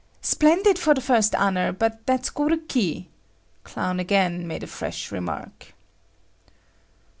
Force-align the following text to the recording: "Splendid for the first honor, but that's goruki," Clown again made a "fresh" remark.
"Splendid 0.23 0.79
for 0.79 0.95
the 0.95 0.99
first 0.99 1.35
honor, 1.35 1.71
but 1.71 2.07
that's 2.07 2.31
goruki," 2.31 3.09
Clown 3.63 3.99
again 3.99 4.47
made 4.47 4.63
a 4.63 4.65
"fresh" 4.65 5.11
remark. 5.11 5.75